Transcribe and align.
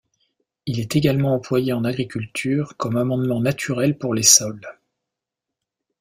Il 0.65 0.79
est 0.79 0.95
également 0.95 1.35
employé 1.35 1.73
en 1.73 1.83
agriculture 1.85 2.75
comme 2.75 2.97
amendement 2.97 3.39
naturel 3.39 3.95
pour 3.99 4.15
les 4.15 4.23
sols. 4.23 4.65